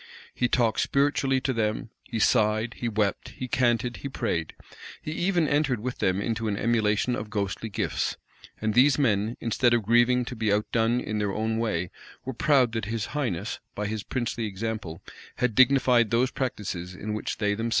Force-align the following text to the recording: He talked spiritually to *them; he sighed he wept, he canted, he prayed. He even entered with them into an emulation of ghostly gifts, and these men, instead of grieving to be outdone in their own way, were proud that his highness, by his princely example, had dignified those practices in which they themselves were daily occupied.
He 0.33 0.47
talked 0.47 0.79
spiritually 0.79 1.39
to 1.41 1.53
*them; 1.53 1.91
he 2.01 2.17
sighed 2.17 2.73
he 2.79 2.89
wept, 2.89 3.29
he 3.37 3.47
canted, 3.47 3.97
he 3.97 4.09
prayed. 4.09 4.55
He 4.99 5.11
even 5.11 5.47
entered 5.47 5.79
with 5.79 5.99
them 5.99 6.19
into 6.19 6.47
an 6.47 6.57
emulation 6.57 7.15
of 7.15 7.29
ghostly 7.29 7.69
gifts, 7.69 8.17
and 8.59 8.73
these 8.73 8.97
men, 8.97 9.37
instead 9.39 9.75
of 9.75 9.83
grieving 9.83 10.25
to 10.25 10.35
be 10.35 10.51
outdone 10.51 10.99
in 11.01 11.19
their 11.19 11.31
own 11.31 11.59
way, 11.59 11.91
were 12.25 12.33
proud 12.33 12.71
that 12.71 12.85
his 12.85 13.05
highness, 13.13 13.59
by 13.75 13.85
his 13.85 14.01
princely 14.01 14.47
example, 14.47 15.03
had 15.35 15.53
dignified 15.53 16.09
those 16.09 16.31
practices 16.31 16.95
in 16.95 17.13
which 17.13 17.37
they 17.37 17.49
themselves 17.51 17.51
were 17.51 17.51
daily 17.51 17.59
occupied. 17.59 17.69